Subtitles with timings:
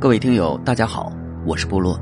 [0.00, 1.12] 各位听友，大家好，
[1.44, 2.00] 我是部落。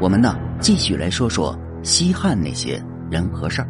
[0.00, 3.68] 我们呢，继续来说说西汉那些人和事儿。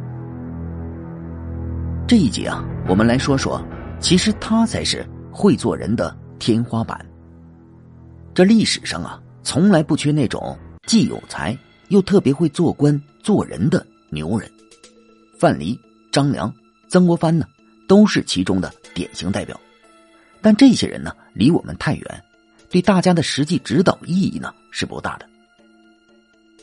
[2.07, 3.60] 这一集啊，我们来说说，
[3.99, 7.05] 其实他才是会做人的天花板。
[8.33, 10.57] 这历史上啊，从来不缺那种
[10.87, 11.59] 既有才
[11.89, 14.48] 又特别会做官做人的牛人。
[15.41, 15.77] 范蠡、
[16.12, 16.55] 张良、
[16.87, 17.45] 曾国藩呢，
[17.89, 19.61] 都是其中的典型代表。
[20.41, 22.23] 但这些人呢，离我们太远。
[22.69, 25.27] 对大家的实际指导意义呢是不大的。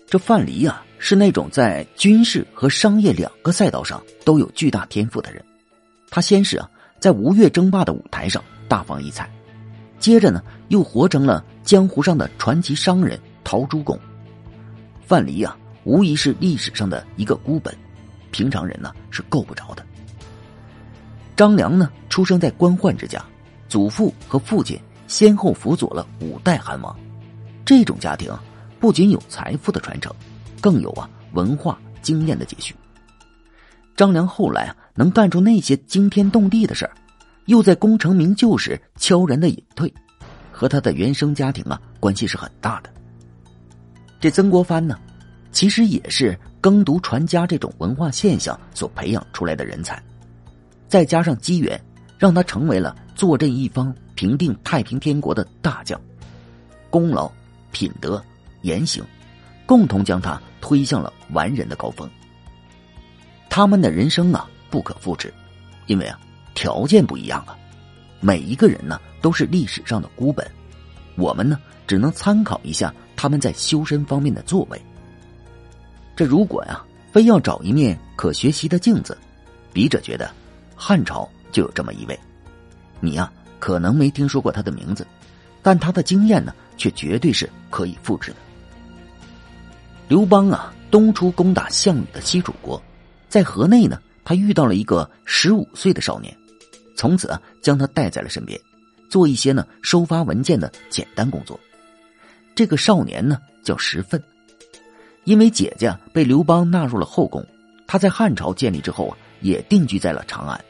[0.07, 5.43] 这范蠡啊是那种在军事和商业两个赛道上都有巨大天赋的人。
[6.09, 9.29] 他先是啊在吴越争霸的舞台上大放异彩，
[9.99, 13.99] 接着呢又活成了江湖上的传奇商人陶朱公。
[15.01, 17.75] 范蠡啊无疑是历史上的一个孤本，
[18.31, 19.83] 平常人呢是够不着的。
[21.35, 23.25] 张良呢出生在官宦之家，
[23.67, 24.79] 祖父和父亲。
[25.13, 26.99] 先后辅佐了五代韩王，
[27.63, 28.35] 这种家庭
[28.79, 30.11] 不仅有财富的传承，
[30.59, 32.73] 更有啊文化经验的积蓄。
[33.95, 36.95] 张良后来啊能干出那些惊天动地的事儿，
[37.45, 39.93] 又在功成名就时悄然的隐退，
[40.51, 42.89] 和他的原生家庭啊关系是很大的。
[44.19, 44.97] 这曾国藩呢，
[45.51, 50.01] 其实也是耕读传家这种文化现象所培养出来的人才，
[50.87, 51.79] 再加上机缘，
[52.17, 53.95] 让他成为了坐镇一方。
[54.15, 55.99] 平定太平天国的大将，
[56.89, 57.31] 功劳、
[57.71, 58.23] 品德、
[58.61, 59.03] 言行，
[59.65, 62.09] 共同将他推向了完人的高峰。
[63.49, 65.33] 他们的人生啊，不可复制，
[65.87, 66.19] 因为啊，
[66.53, 67.57] 条件不一样啊。
[68.19, 70.49] 每一个人呢，都是历史上的孤本，
[71.15, 74.81] 我们呢，只能参考一下他们在修身方面的作为。
[76.15, 79.17] 这如果呀，非要找一面可学习的镜子，
[79.73, 80.31] 笔者觉得，
[80.75, 82.19] 汉朝就有这么一位，
[82.99, 83.31] 你呀。
[83.63, 85.07] 可能没听说过他的名字，
[85.61, 88.37] 但他的经验呢，却绝对是可以复制的。
[90.09, 92.83] 刘邦啊，东出攻打项羽的西楚国，
[93.29, 96.37] 在河内呢，他遇到了一个十五岁的少年，
[96.97, 98.59] 从此啊，将他带在了身边，
[99.09, 101.57] 做一些呢收发文件的简单工作。
[102.53, 104.21] 这个少年呢，叫石奋，
[105.23, 107.47] 因为姐姐被刘邦纳入了后宫，
[107.87, 110.61] 他在汉朝建立之后啊，也定居在了长安。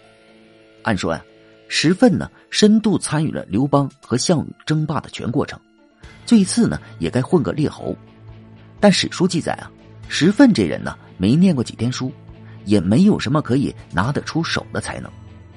[0.84, 1.26] 按说呀。
[1.68, 5.60] 石奋呢，深度参与了刘邦和项羽争霸的全过程，
[6.26, 7.96] 最次呢，也该混个列侯。
[8.80, 9.72] 但史书记载啊，
[10.08, 12.12] 石奋这人呢，没念过几天书，
[12.66, 15.10] 也没有什么可以拿得出手的才能，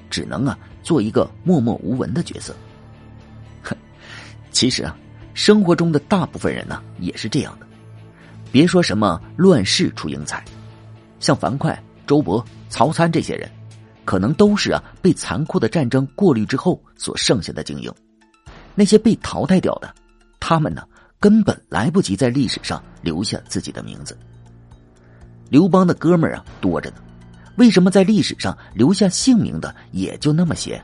[0.09, 2.55] 只能啊，做一个默默无闻的角色。
[3.63, 3.77] 哼，
[4.51, 4.97] 其实啊，
[5.35, 7.67] 生活中的大部分人呢，也是这样的。
[8.51, 10.43] 别说什么乱世出英才，
[11.21, 13.51] 像樊哙、周勃、曹参这些人。
[14.07, 17.93] 可能都是啊，被残酷的战争过滤之后所剩下的精英。
[18.75, 19.95] 那些被淘汰掉的，
[20.41, 20.83] 他们呢，
[21.19, 24.17] 根本来不及在历史上留下自己的名字。
[25.51, 26.97] 刘邦的哥们啊，多着呢，
[27.57, 30.81] 为什么在历史上留下姓名的也就那么些？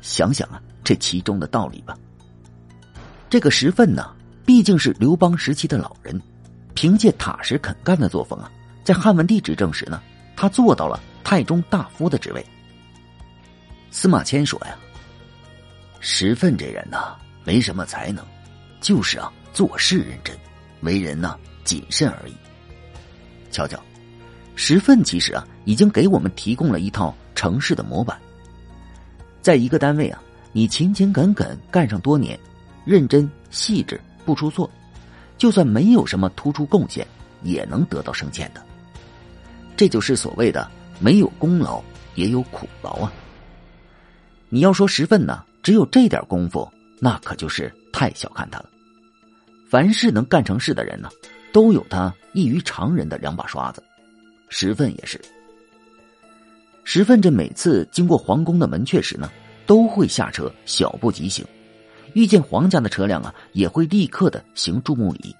[0.00, 1.96] 想想啊，这其中的道理吧。
[3.28, 4.12] 这个石奋呢，
[4.44, 6.20] 毕竟是刘邦时期的老人，
[6.74, 8.50] 凭借踏实肯干的作风啊，
[8.84, 10.00] 在汉文帝执政时呢，
[10.36, 11.00] 他做到了。
[11.24, 12.44] 太中大夫的职位。
[13.90, 14.76] 司马迁说呀
[15.98, 18.24] ：“石奋这人呐，没什么才能，
[18.80, 20.36] 就是啊做事认真，
[20.82, 22.34] 为人呢谨慎而已。”
[23.50, 23.80] 瞧瞧，
[24.54, 28.20] 石奋其实啊已经给我们提供了一套城市的模板。
[29.40, 30.20] 在一个单位啊，
[30.52, 32.38] 你勤勤恳恳干上多年，
[32.84, 34.68] 认真细致不出错，
[35.38, 37.06] 就算没有什么突出贡献，
[37.42, 38.60] 也能得到升迁的。
[39.76, 40.68] 这就是所谓的。
[41.00, 41.82] 没有功劳
[42.14, 43.12] 也有苦劳啊！
[44.48, 48.70] 你要说石奋呢，只有这点功夫，那可就是太小看他了。
[49.68, 51.08] 凡是能干成事的人呢，
[51.52, 53.82] 都有他异于常人的两把刷子。
[54.48, 55.20] 石奋也是。
[56.84, 59.30] 石奋这每次经过皇宫的门阙时呢，
[59.66, 61.44] 都会下车小步疾行，
[62.12, 65.34] 遇见皇家的车辆啊，也会立刻的行注目礼。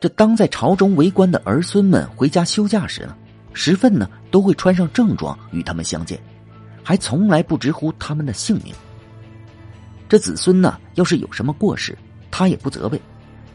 [0.00, 3.16] 这当在朝中为官的儿孙们回家休假时呢？
[3.54, 6.20] 石奋呢，都会穿上正装与他们相见，
[6.82, 8.74] 还从来不直呼他们的姓名。
[10.08, 11.96] 这子孙呢，要是有什么过失，
[12.32, 13.00] 他也不责备，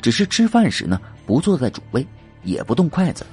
[0.02, 2.08] 只是吃饭时呢，不坐在主位，
[2.44, 3.26] 也不动筷子，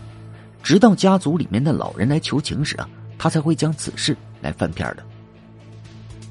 [0.60, 5.06] 直到家族里面的老人来求情时啊，他才会将此事来翻篇的。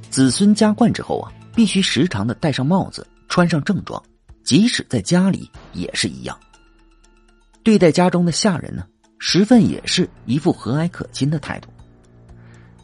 [0.09, 4.03] 子孙加冠之后啊，必须时常的戴上帽子，穿上正装，
[4.43, 6.37] 即使在家里也是一样。
[7.63, 8.85] 对待家中的下人呢？
[9.17, 11.69] 石奋也是一副和蔼可亲的态度，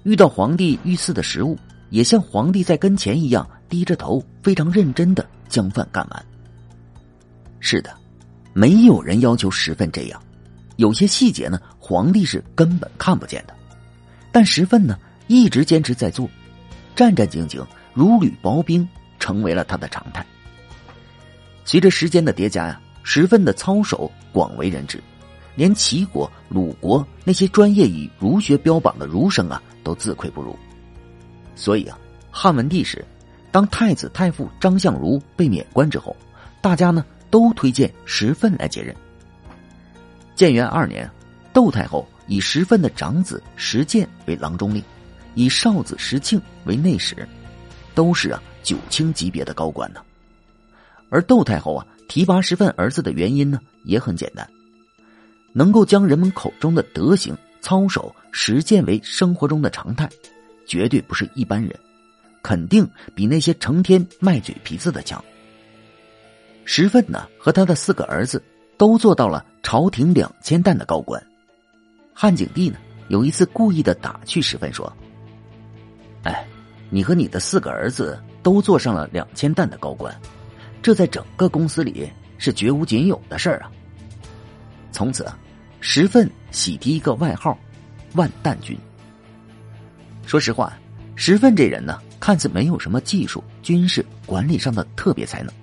[0.04, 1.58] 遇到皇帝御赐的食物，
[1.90, 6.26] 也像皇帝在跟前一样低着头，非常认真的将饭干完，
[7.60, 7.94] 是的，
[8.54, 10.22] 没有人要求十分这样。
[10.78, 13.54] 有些细节呢，皇帝是根本看不见的，
[14.32, 14.98] 但十分呢
[15.28, 16.28] 一直坚持在做，
[16.96, 17.64] 战战兢兢，
[17.94, 18.88] 如履薄冰，
[19.20, 20.26] 成为了他的常态。
[21.66, 25.00] 随着时间的叠加呀，十分的操守广为人知，
[25.56, 30.58] 连齐国、鲁国那些专业以儒学标榜的儒生啊，都自愧不如。
[31.56, 31.98] 所以啊，
[32.32, 33.06] 汉文帝时，
[33.52, 36.16] 当太子太傅张相如被免官之后，
[36.62, 38.96] 大家呢都推荐石奋来接任。
[40.36, 41.10] 建元二年，
[41.54, 44.82] 窦太后以石奋的长子石建为郎中令，
[45.36, 47.28] 以少子石庆为内史，
[47.94, 50.02] 都是啊九卿级别的高官呢。
[51.10, 54.50] 而窦太后啊提拔石奋儿子的原因呢也很简单，
[55.54, 60.10] 能够将人们口中的德行操守实践为生活中的常态，
[60.66, 61.78] 绝对不是一般人，
[62.42, 65.24] 肯定比那些成天卖嘴皮子的强。
[66.64, 68.42] 石奋呢和他的四个儿子
[68.78, 71.22] 都做到了朝廷两千担的高官。
[72.14, 72.78] 汉景帝呢
[73.10, 74.92] 有一次故意的打趣石奋说
[76.24, 76.48] ：“哎，
[76.90, 80.16] 你和你的四个儿子都做上了两千担的高官。”
[80.82, 83.72] 这在整个公司里是绝无仅有的事儿啊！
[84.92, 85.26] 从此，
[85.80, 87.58] 石奋喜提一个外号
[88.16, 88.78] “万担军”。
[90.26, 90.74] 说实话，
[91.16, 95.54] 石奋这人呢，看似没有什么技术、军事管理上的特别才能，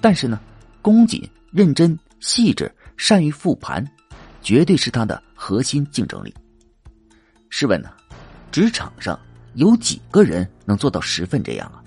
[0.00, 0.40] 但是呢，
[0.80, 3.86] 恭谨、认真、细致、善于复盘，
[4.42, 6.34] 绝对是他的核心竞争力。
[7.50, 7.90] 试问呢，
[8.50, 9.18] 职场上
[9.54, 11.82] 有几个人能做到石奋这样啊？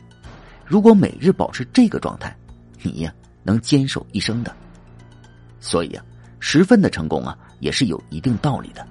[0.65, 2.35] 如果每日保持这个状态，
[2.81, 3.13] 你呀，
[3.43, 4.55] 能坚守一生的，
[5.59, 6.05] 所以啊，
[6.41, 8.85] 十分的成功啊，也是有一定道理的。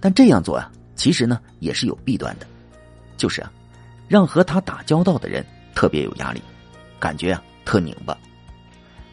[0.00, 2.46] 但这样做啊，其实呢，也是有弊端的，
[3.16, 3.52] 就是啊，
[4.08, 5.44] 让和他打交道的人
[5.74, 6.42] 特别有压力，
[6.98, 8.16] 感觉啊特拧巴。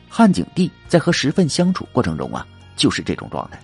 [0.10, 3.60] 汉景帝在和石奋相处过程中啊，就是这种状态。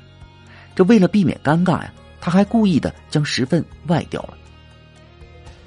[0.76, 4.38] 这为了避免尴尬呀，他还故意的将石奋外调了。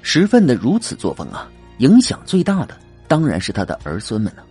[0.03, 2.77] 石奋的如此作风啊，影响最大的。
[3.07, 4.43] 当然是他的儿孙们了。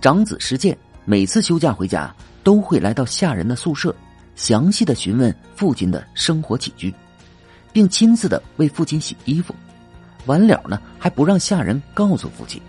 [0.00, 0.76] 长子石建
[1.08, 2.12] 每次休假回家，
[2.42, 3.94] 都会来到下人的宿舍，
[4.34, 6.92] 详细的询问父亲的生活起居，
[7.72, 9.54] 并亲自的为父亲洗衣服。
[10.26, 12.60] 完了呢，还不让下人告诉父亲。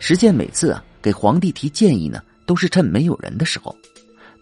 [0.00, 3.72] 石建每次啊给皇帝提建议呢，都是趁没有人的时候，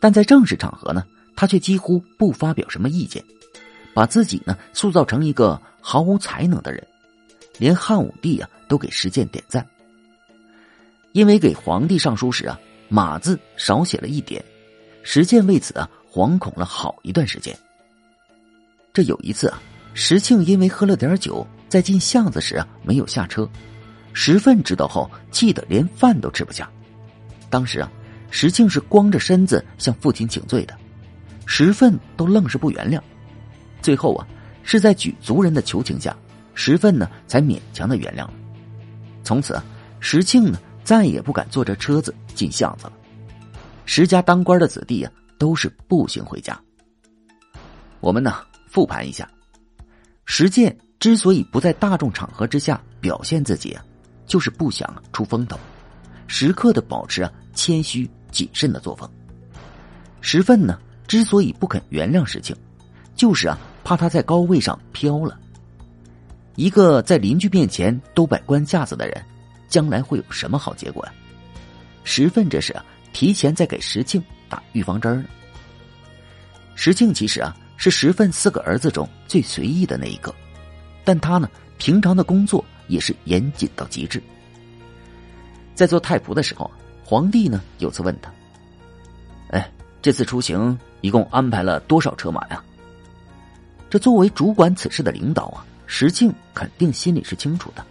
[0.00, 1.04] 但在正式场合呢，
[1.36, 3.22] 他却几乎不发表什么意见，
[3.92, 6.82] 把自己呢塑造成一个毫无才能的人。
[7.58, 9.66] 连汉武帝啊都给石建点赞，
[11.16, 12.60] 因为给皇帝上书时啊
[12.90, 14.44] “马”字少写了一点，
[15.02, 17.56] 石建为此啊惶恐了好一段时间。
[18.92, 19.58] 这有一次啊，
[19.94, 23.48] 石庆因为喝了点酒，在进巷子时啊没有下车，
[24.12, 26.70] 石奋知道后气得连饭都吃不下。
[27.48, 27.90] 当时啊，
[28.30, 30.76] 石庆是光着身子向父亲请罪的，
[31.46, 33.00] 石奋都愣是不原谅，
[33.80, 34.28] 最后啊
[34.62, 36.14] 是在举族人的求情下。
[36.52, 38.34] 石奋呢，才勉强的原谅了。
[39.24, 39.64] 从此啊，
[39.98, 42.92] 石庆呢，再也不敢坐着车子进巷子了。
[43.86, 46.56] 石家当官的子弟啊，都是步行回家。
[47.98, 48.36] 我们呢，
[48.68, 49.28] 复盘一下，
[50.26, 53.84] 石建之所以不在大众场合之下表现自己啊，
[54.26, 55.58] 就是不想出风头，
[56.28, 59.10] 时刻的保持啊谦虚谨慎的作风。
[60.20, 62.56] 石奋呢，之所以不肯原谅石庆，
[63.16, 65.36] 就是啊，怕他在高位上飘了。
[66.54, 69.24] 一个在邻居面前都摆官架子的人，
[69.68, 71.12] 将来会有什么好结果呀？
[72.04, 75.28] 石奋这是啊，提前在给石庆打预防针呢。
[76.74, 80.34] 石庆其实啊是石奋四个儿子中最随意的那一个，
[81.04, 84.22] 但他呢平常的工作也是严谨到极致。
[85.74, 86.70] 在做太仆的时候，
[87.04, 88.32] 皇帝呢有次问他
[89.50, 89.70] ：“哎，
[90.00, 92.62] 这次出行一共安排了多少车马呀？”
[93.90, 95.64] 这作为主管此事的领导啊。
[95.88, 97.86] 石庆肯定心里是清楚的，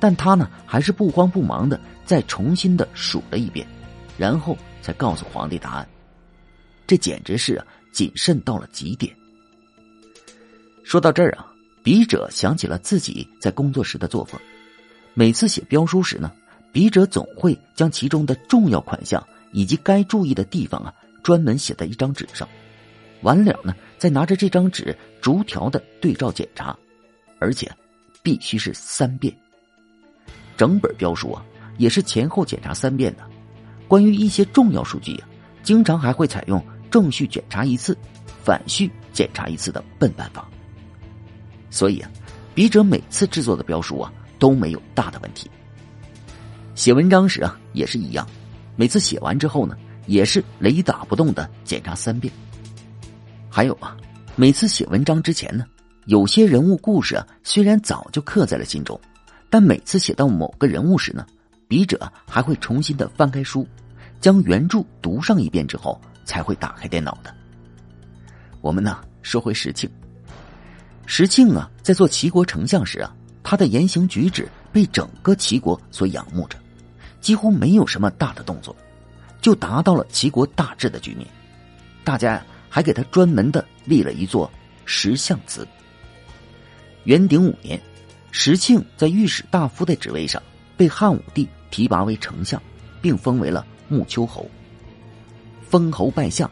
[0.00, 3.66] 但他呢还是不慌不忙的再重新的数了一遍，
[4.16, 5.88] 然后才告诉皇帝答案。
[6.86, 9.14] 这简直是啊谨慎到了极点。
[10.82, 11.46] 说到这儿啊，
[11.84, 14.40] 笔者想起了自己在工作时的作风，
[15.14, 16.32] 每次写标书时呢，
[16.72, 20.92] 笔者总会将其中的重要款项以及该注意的地方啊，
[21.22, 22.48] 专门写在一张纸上，
[23.22, 26.76] 完了呢，再拿着这张纸逐条的对照检查。
[27.38, 27.70] 而且，
[28.22, 29.34] 必须是三遍。
[30.60, 31.42] 整本标书啊，
[31.78, 33.22] 也是前后检查三遍的。
[33.88, 35.28] 关于一些重要数据啊，
[35.62, 37.96] 经常还会采用正序检查一次，
[38.44, 40.46] 反序检查一次的笨办法。
[41.70, 42.10] 所以啊，
[42.54, 45.50] 笔者每次制作的标书啊都没有大的问题。
[46.74, 48.28] 写文章时啊也是一样，
[48.76, 49.74] 每次写完之后呢，
[50.04, 52.30] 也是雷打不动的检查三遍。
[53.48, 53.96] 还有啊，
[54.36, 55.64] 每次写文章之前呢，
[56.04, 59.00] 有些人物故事啊，虽然早就刻在了心中，
[59.50, 61.26] 但每次写到某个人物时呢，
[61.68, 63.66] 笔者还会重新的翻开书，
[64.20, 67.34] 将原著读上一遍之后，才会打开电脑的。
[68.60, 69.90] 我们呢，说回石庆。
[71.06, 76.56] 石庆啊，在做齐国丞相时啊，他的言行举止被整个齐国所仰慕着。
[77.20, 78.74] 几乎没有什么大的动作，
[79.42, 81.26] 就达到了齐国大治的局面。
[82.04, 84.50] 大家呀，还给他专门的立了一座
[84.86, 85.66] 石像祠。
[87.04, 87.78] 元鼎五年，
[88.30, 90.42] 石庆在御史大夫的职位上
[90.76, 92.60] 被汉武帝提拔为丞相，
[93.00, 94.48] 并封为了穆丘侯。
[95.68, 96.50] 封侯拜相，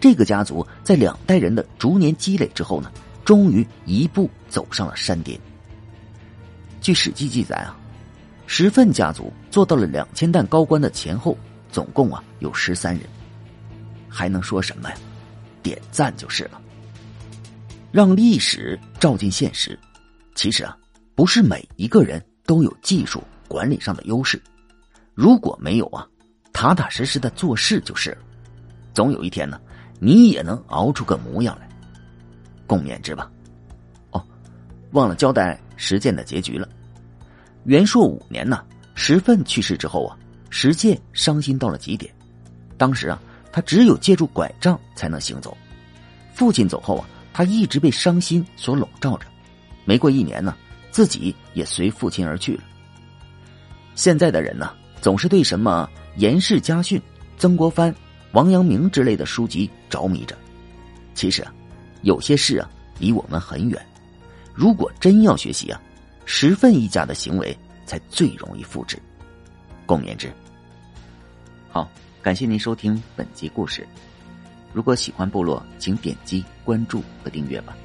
[0.00, 2.90] 这个家族在两代人的逐年积累之后呢，
[3.24, 5.38] 终于一步走上了山巅。
[6.80, 7.76] 据《史记》记载啊。
[8.48, 11.36] 石奋家族做到了两千担高官的前后，
[11.72, 13.02] 总共啊有十三人，
[14.08, 14.96] 还能说什么呀？
[15.64, 16.62] 点赞就是了。
[17.90, 19.76] 让历史照进现实，
[20.36, 20.78] 其实啊，
[21.16, 24.40] 不是每一个人都有技术管理上的优势。
[25.14, 26.06] 如果没有啊，
[26.52, 28.18] 踏踏实实的做事就是了。
[28.92, 29.58] 总有一天呢，
[29.98, 31.66] 你也能熬出个模样来。
[32.66, 33.30] 共勉之吧。
[34.10, 34.22] 哦，
[34.92, 36.68] 忘了交代石建的结局了。
[37.64, 38.62] 元朔五年呢，
[38.94, 40.18] 石奋去世之后啊，
[40.50, 42.14] 石建伤心到了极点。
[42.76, 43.18] 当时啊，
[43.50, 45.56] 他只有借助拐杖才能行走。
[46.34, 49.26] 父亲走后啊，他一直被伤心所笼罩着。
[49.86, 50.54] 没过一年呢，
[50.96, 52.62] 自己也随父亲而去了。
[53.94, 54.72] 现在的人呢，
[55.02, 55.86] 总是对什么
[56.16, 56.98] 严氏家训、
[57.36, 57.94] 曾国藩、
[58.32, 60.34] 王阳明之类的书籍着迷着。
[61.14, 61.52] 其实啊，
[62.00, 63.86] 有些事啊，离我们很远。
[64.54, 65.78] 如果真要学习啊。
[66.28, 68.98] 石奋一家的行为才最容易复制，
[69.84, 70.32] 共勉之。
[71.68, 71.88] 好，
[72.22, 73.86] 感谢您收听本集故事。
[74.72, 77.76] 如果喜欢部落，请点击关注和订阅吧。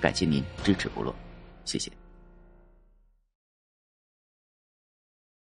[0.00, 1.14] 感谢您支持部落，
[1.64, 1.90] 谢谢。